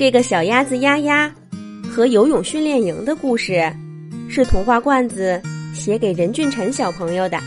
[0.00, 1.30] 这个小鸭子丫丫
[1.92, 3.70] 和游泳训练营的故事，
[4.30, 5.38] 是童话罐子
[5.74, 7.38] 写给任俊辰小朋友的。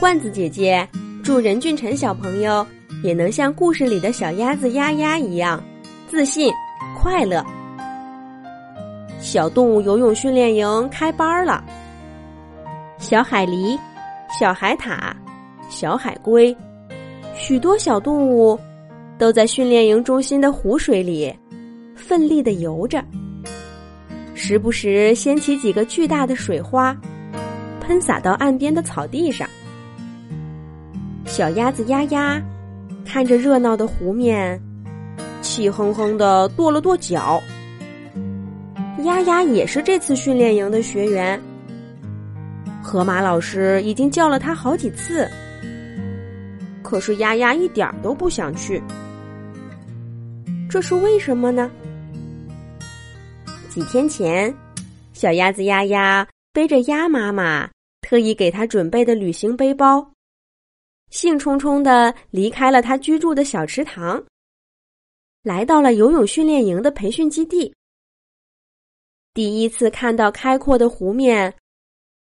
[0.00, 0.88] 罐子姐姐
[1.22, 2.66] 祝任俊辰小朋友
[3.02, 5.62] 也能像故事里的小鸭子丫丫一样
[6.08, 6.50] 自信
[6.96, 7.44] 快乐。
[9.18, 11.62] 小动物游泳训练营开班了，
[12.96, 13.78] 小海狸、
[14.30, 15.12] 小海獭、
[15.68, 16.56] 小海龟，
[17.34, 18.58] 许多小动物
[19.18, 21.30] 都在训练营中心的湖水里。
[22.10, 23.00] 奋力的游着，
[24.34, 26.92] 时不时掀起几个巨大的水花，
[27.80, 29.48] 喷洒到岸边的草地上。
[31.24, 32.42] 小鸭子丫丫
[33.04, 34.60] 看着热闹的湖面，
[35.40, 37.40] 气哼哼的跺了跺脚。
[39.04, 41.40] 丫丫也是这次训练营的学员，
[42.82, 45.30] 河马老师已经叫了他好几次，
[46.82, 48.82] 可是丫丫一点都不想去。
[50.68, 51.70] 这是为什么呢？
[53.70, 54.52] 几天前，
[55.12, 60.12] 小鸭子丫丫背着鸭妈妈特意给他准备的旅行背包，
[61.10, 64.20] 兴冲冲的离开了他居住的小池塘，
[65.44, 67.72] 来到了游泳训练营的培训基地。
[69.34, 71.54] 第一次看到开阔的湖面、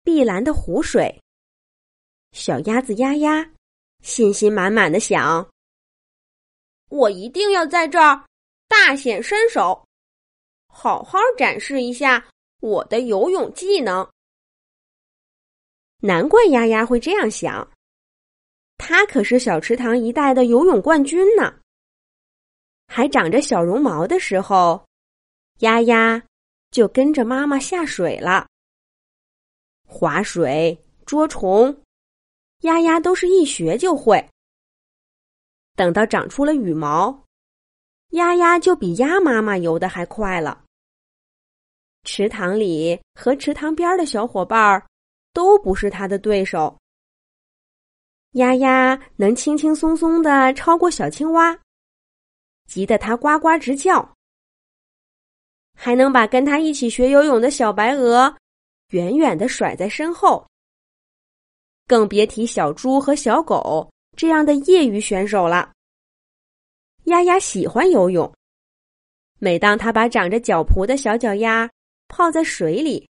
[0.03, 1.17] 碧蓝的湖水，
[2.33, 3.49] 小鸭子丫丫
[4.03, 5.49] 信心满满的想
[6.91, 8.25] ：“我一定要在这儿
[8.67, 9.81] 大显身手。”
[10.79, 12.23] 好好展示一下
[12.59, 14.07] 我的游泳技能。
[16.01, 17.67] 难怪丫丫会这样想，
[18.77, 21.51] 他可是小池塘一带的游泳冠军呢。
[22.85, 24.85] 还长着小绒毛的时候，
[25.61, 26.21] 丫丫
[26.69, 28.47] 就跟着妈妈下水了。
[29.83, 31.75] 划水、捉虫，
[32.59, 34.23] 丫丫都是一学就会。
[35.75, 37.25] 等到长出了羽毛，
[38.09, 40.65] 丫丫就比鸭妈妈游的还快了。
[42.07, 44.81] 池塘里和池塘边的小伙伴儿
[45.33, 46.73] 都不是他的对手。
[48.31, 51.59] 丫丫能轻轻松松的超过小青蛙，
[52.65, 54.07] 急得它呱呱直叫；
[55.75, 58.33] 还能把跟他一起学游泳的小白鹅
[58.91, 60.47] 远远的甩在身后。
[61.87, 65.73] 更别提小猪和小狗这样的业余选手了。
[67.03, 68.33] 丫丫喜欢游泳，
[69.39, 71.69] 每当他把长着脚蹼的小脚丫。
[72.07, 73.07] 泡在水里，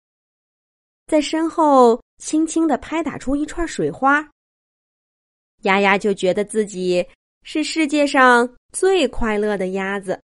[1.07, 4.27] 在身后轻轻的拍打出一串水花，
[5.63, 7.07] 丫丫就觉得自己
[7.43, 10.21] 是世界上最快乐的鸭子。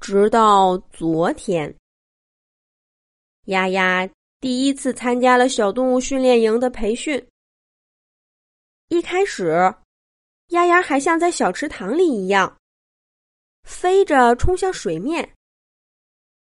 [0.00, 1.74] 直到昨天，
[3.46, 4.08] 丫丫
[4.40, 7.28] 第一次参加了小动物训练营的培训。
[8.88, 9.74] 一开始，
[10.48, 12.56] 丫丫还像在小池塘里一样，
[13.64, 15.35] 飞着冲向水面。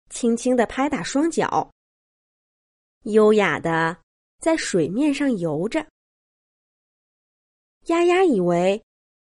[0.09, 1.71] 轻轻的拍打双脚，
[3.03, 3.97] 优雅的
[4.39, 5.85] 在水面上游着。
[7.85, 8.83] 丫丫以为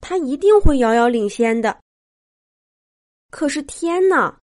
[0.01, 1.81] 他一定会遥遥领先的，
[3.31, 4.39] 可是天哪，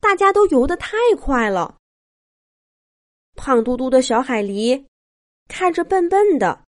[0.00, 1.76] 大家都游得太快了。
[3.36, 4.86] 胖嘟嘟的小海狸
[5.48, 6.64] 看着笨笨的，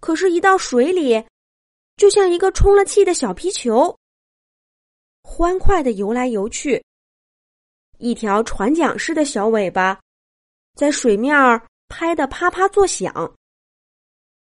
[0.00, 1.24] 可是，一到水里，
[1.96, 3.98] 就像一个充了气的小皮球，
[5.22, 6.84] 欢快的游来游去。
[8.02, 9.96] 一条船桨似的小尾巴，
[10.74, 13.32] 在水面儿拍得啪啪作响。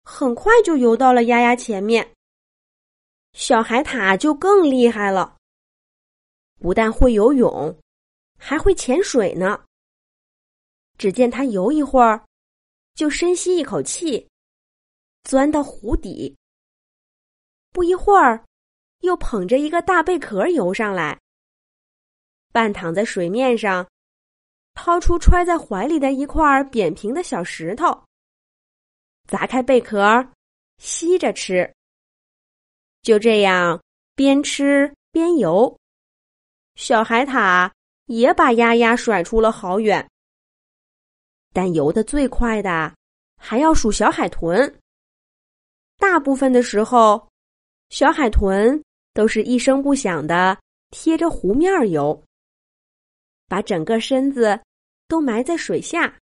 [0.03, 2.15] 很快就游到了丫丫前面。
[3.35, 5.37] 小海獭就更厉害了，
[6.61, 7.79] 不但会游泳，
[8.39, 9.63] 还会潜水呢。
[10.97, 12.25] 只见它游一会儿，
[12.95, 14.27] 就深吸一口气，
[15.25, 16.35] 钻到湖底。
[17.71, 18.43] 不一会儿，
[19.01, 21.21] 又捧着一个大贝壳游上来。
[22.53, 23.89] 半躺在水面上，
[24.75, 28.05] 掏出揣在怀里的一块扁平的小石头，
[29.27, 30.29] 砸开贝壳，
[30.79, 31.73] 吸着吃。
[33.03, 33.83] 就这样
[34.15, 35.77] 边吃边游，
[36.77, 37.71] 小海獭
[38.07, 40.07] 也把丫丫甩出了好远。
[41.53, 42.95] 但游得最快的
[43.37, 44.79] 还要数小海豚。
[45.99, 47.29] 大部分的时候，
[47.89, 48.83] 小海豚
[49.15, 50.59] 都是一声不响的
[50.91, 52.23] 贴着湖面游。
[53.53, 54.59] 把整个身子
[55.07, 56.19] 都埋在水下，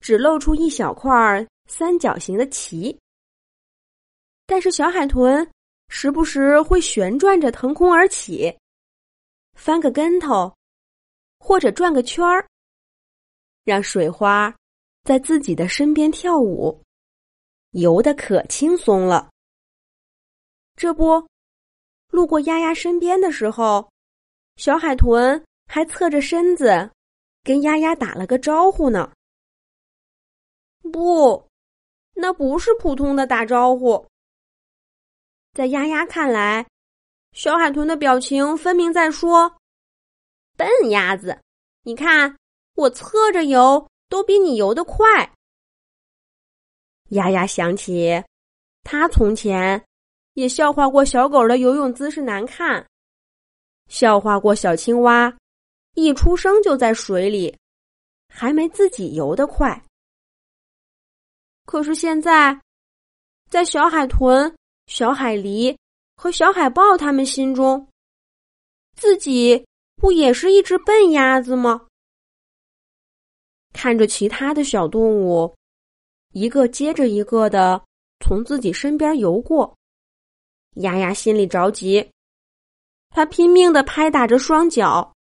[0.00, 2.98] 只露出一小块三角形的鳍。
[4.46, 5.46] 但是小海豚
[5.88, 8.58] 时不时会旋转着腾空而起，
[9.52, 10.50] 翻个跟头，
[11.38, 12.48] 或者转个圈儿，
[13.64, 14.56] 让水花
[15.04, 16.82] 在自己的身边跳舞，
[17.72, 19.28] 游得可轻松了。
[20.74, 21.28] 这不，
[22.08, 23.92] 路过丫丫身边的时候，
[24.56, 26.90] 小海豚还侧着身子
[27.44, 29.12] 跟丫丫打了个招呼呢。
[30.90, 31.48] 不，
[32.14, 34.08] 那不是普通的打招呼。
[35.52, 36.66] 在丫丫看来，
[37.32, 39.58] 小海豚的表情分明在说
[40.56, 41.38] ：“笨鸭子，
[41.82, 42.36] 你看
[42.74, 45.30] 我侧着游都比你游得快。”
[47.10, 48.22] 丫丫想起，
[48.82, 49.84] 他从前
[50.34, 52.86] 也笑话过小狗的游泳姿势难看，
[53.88, 55.36] 笑话过小青蛙
[56.02, 57.56] 一出生就在水里，
[58.28, 59.84] 还没自己游得快。
[61.64, 62.60] 可是现在，
[63.50, 64.56] 在小海豚、
[64.86, 65.76] 小海狸
[66.16, 67.88] 和小海豹他们心中，
[68.96, 69.66] 自己
[69.96, 71.86] 不也是一只笨鸭子吗？
[73.72, 75.54] 看着其他的小动物，
[76.32, 77.84] 一个接着一个的
[78.20, 79.76] 从自己身边游过，
[80.76, 82.10] 丫丫心里着急，
[83.10, 85.12] 他拼命的拍打着双脚，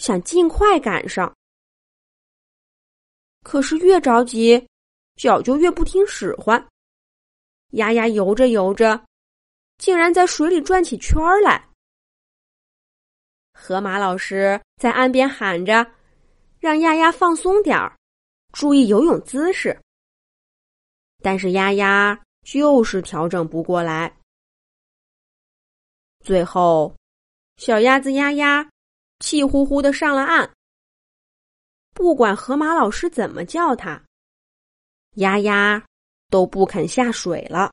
[0.00, 1.32] 想尽快赶上。
[3.44, 4.66] 可是越着急。
[5.16, 6.66] 脚就越不听使唤，
[7.72, 9.04] 丫丫游着游着，
[9.76, 11.68] 竟然在水里转起圈来。
[13.52, 15.86] 河马老师在岸边喊着，
[16.58, 17.94] 让丫丫放松点儿，
[18.54, 19.78] 注意游泳姿势。
[21.22, 24.16] 但是丫丫就是调整不过来。
[26.24, 26.96] 最后，
[27.58, 28.66] 小鸭子丫丫
[29.20, 30.50] 气呼呼的上了岸。
[31.94, 34.02] 不管河马老师怎么叫他。
[35.16, 35.84] 丫丫
[36.28, 37.72] 都不肯下水了。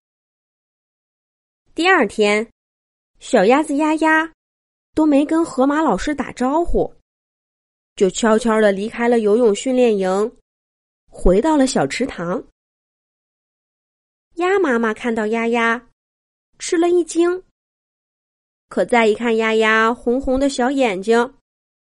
[1.74, 2.52] 第二天，
[3.20, 4.34] 小鸭子丫丫
[4.96, 6.92] 都没跟河马老师打招呼，
[7.96, 10.36] 就悄悄的离开了游泳训练营，
[11.10, 12.44] 回到了小池塘。
[14.36, 15.90] 鸭妈妈看到丫丫，
[16.58, 17.44] 吃了一惊。
[18.68, 21.37] 可再一看丫丫红红的小眼睛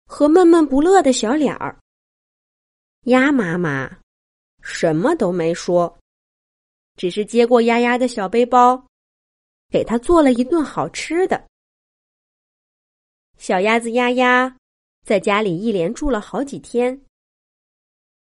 [0.07, 1.79] 和闷闷不乐的小脸儿，
[3.05, 3.99] 鸭妈妈。
[4.67, 5.99] 什么都没说，
[6.97, 8.83] 只是接过丫丫的小背包，
[9.69, 11.47] 给他做了一顿好吃的。
[13.37, 14.57] 小鸭子丫丫
[15.05, 16.99] 在家里一连住了好几天。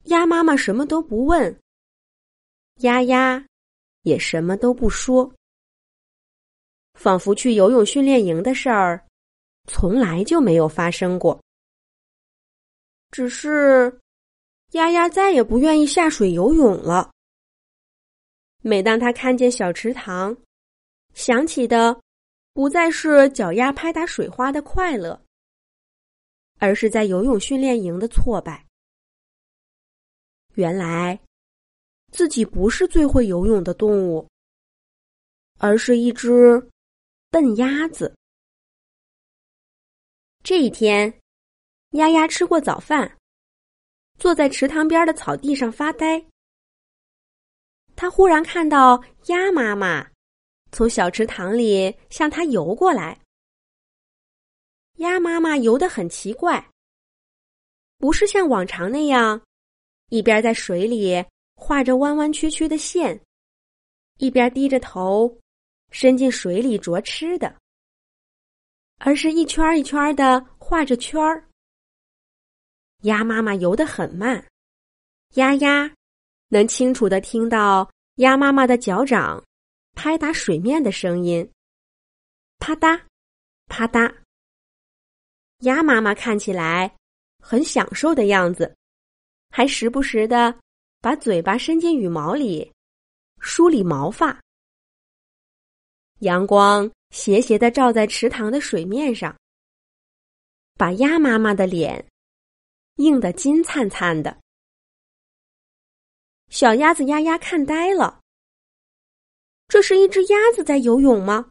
[0.04, 1.60] 鸭妈妈什么都不问，
[2.82, 3.44] 丫丫
[4.04, 5.34] 也什么都不说，
[6.94, 9.04] 仿佛去游泳训练营的事儿
[9.66, 11.42] 从来就没有发生过。
[13.12, 14.00] 只是。
[14.72, 17.10] 丫丫再也不愿意下水游泳了。
[18.62, 20.36] 每当他看见小池塘，
[21.14, 22.02] 想起的
[22.52, 25.24] 不再是脚丫拍打水花的快乐，
[26.58, 28.66] 而是在游泳训练营的挫败。
[30.56, 31.18] 原来，
[32.12, 34.28] 自己不是最会游泳的动物，
[35.60, 36.70] 而是一只
[37.30, 38.14] 笨鸭子。
[40.44, 41.22] 这一天，
[41.92, 43.18] 丫丫吃过早饭。
[44.20, 46.26] 坐在池塘边的草地上发呆，
[47.96, 50.10] 他忽然看到鸭妈妈
[50.72, 53.20] 从小池塘里向他游过来。
[54.96, 56.72] 鸭妈妈游得很奇怪，
[58.00, 59.40] 不是像往常那样，
[60.10, 61.24] 一边在水里
[61.54, 63.22] 画着弯弯曲曲的线，
[64.18, 65.40] 一边低着头
[65.92, 67.56] 伸进水里啄吃的，
[68.98, 71.47] 而是一圈一圈的画着圈儿。
[73.04, 74.44] 鸭妈妈游得很慢，
[75.36, 75.94] 鸭鸭
[76.48, 79.44] 能清楚的听到鸭妈妈的脚掌
[79.94, 81.48] 拍打水面的声音，
[82.58, 83.00] 啪嗒，
[83.68, 84.14] 啪嗒。
[85.60, 86.96] 鸭妈妈看起来
[87.40, 88.76] 很享受的样子，
[89.50, 90.58] 还时不时的
[91.00, 92.72] 把嘴巴伸进羽毛里
[93.40, 94.40] 梳理毛发。
[96.20, 99.36] 阳光斜斜的照在池塘的水面上，
[100.78, 102.04] 把鸭妈妈的脸。
[102.98, 104.42] 映得金灿灿的，
[106.50, 108.22] 小鸭子丫丫看呆了。
[109.68, 111.50] 这是一只鸭子在游泳吗？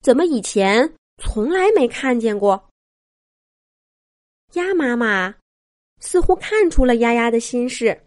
[0.00, 2.70] 怎么以前从来没看见过？
[4.52, 5.34] 鸭妈妈
[6.00, 8.06] 似乎看出了丫丫的心事，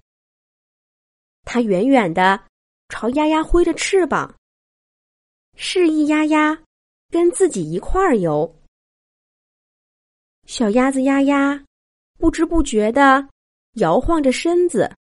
[1.44, 2.48] 它远远的
[2.90, 4.36] 朝丫丫挥着翅膀，
[5.56, 6.64] 示意丫丫
[7.10, 8.60] 跟自己一块儿游。
[10.46, 11.67] 小鸭子丫丫。
[12.18, 13.28] 不知不觉的
[13.74, 14.92] 摇晃着身子，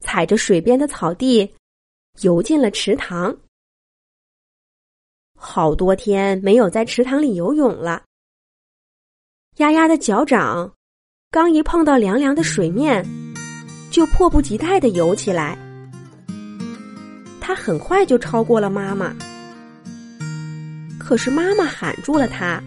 [0.00, 1.54] 踩着水边的草地，
[2.20, 3.36] 游进了池塘。
[5.36, 8.04] 好多天没有在池塘里游泳了，
[9.56, 10.72] 丫丫的脚掌
[11.30, 13.04] 刚一碰到凉凉的水面，
[13.90, 15.58] 就迫不及待的游起来。
[17.40, 19.14] 他很快就超过了妈妈。
[20.98, 22.62] 可是妈妈喊住了他，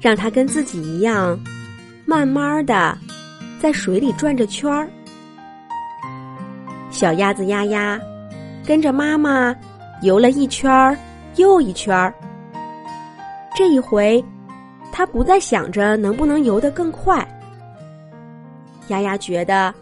[0.00, 1.36] 让他跟自己一样，
[2.10, 2.98] 慢慢的
[3.60, 4.90] 在水里转着圈儿。
[6.90, 8.00] 小鸭子丫丫
[8.66, 9.54] 跟着妈妈
[10.02, 10.98] 游了一圈儿
[11.36, 12.12] 又一圈儿。
[13.54, 14.22] 这一回，
[14.90, 17.24] 他不再想着能不能游得更快。
[18.88, 19.72] 丫丫觉得，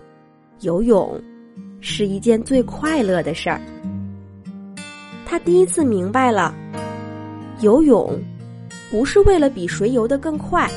[0.60, 1.18] 游泳
[1.80, 3.58] 是一件最快乐的事儿。
[5.24, 6.54] 他第一次明白了，
[7.62, 8.22] 游泳
[8.90, 10.70] 不是为了比谁游得更快，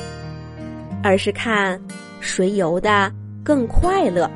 [1.02, 1.80] 而是看
[2.20, 3.12] 谁游得
[3.44, 4.30] 更快乐。